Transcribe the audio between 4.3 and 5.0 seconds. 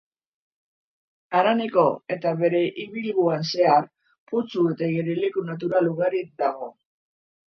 putzu eta